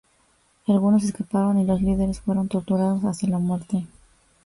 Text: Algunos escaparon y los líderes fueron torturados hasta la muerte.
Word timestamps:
Algunos 0.67 1.03
escaparon 1.03 1.59
y 1.59 1.63
los 1.67 1.79
líderes 1.79 2.21
fueron 2.21 2.47
torturados 2.47 3.05
hasta 3.05 3.27
la 3.27 3.37
muerte. 3.37 3.85